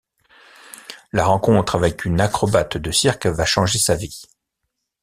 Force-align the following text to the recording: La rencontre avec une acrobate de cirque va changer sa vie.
La 1.11 1.25
rencontre 1.25 1.75
avec 1.75 2.05
une 2.05 2.21
acrobate 2.21 2.75
de 2.75 2.89
cirque 2.89 3.27
va 3.27 3.45
changer 3.45 3.77
sa 3.77 3.93
vie. 3.93 4.23